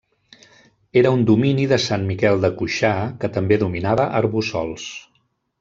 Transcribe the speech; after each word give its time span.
Era 1.01 1.11
un 1.17 1.21
domini 1.31 1.67
de 1.73 1.77
Sant 1.83 2.07
Miquel 2.13 2.41
de 2.47 2.51
Cuixà, 2.63 2.93
que 3.25 3.33
també 3.39 3.63
dominava 3.67 4.11
Arboçols. 4.23 4.91